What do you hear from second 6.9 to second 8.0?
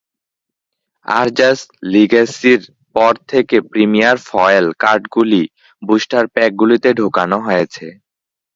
ঢোকানো হয়েছে।